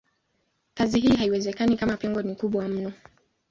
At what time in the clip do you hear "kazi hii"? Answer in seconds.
0.73-1.15